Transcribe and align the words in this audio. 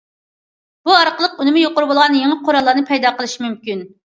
بۇ 0.87 0.95
ئارقىلىق 0.99 1.35
ئۈنۈمى 1.45 1.63
يۇقىرى 1.65 1.91
بولغان 1.91 2.17
يېڭى 2.23 2.41
قوراللارنى 2.49 2.87
پەيدا 2.91 3.17
قىلىشى 3.21 3.45
مۇمكىن. 3.49 3.89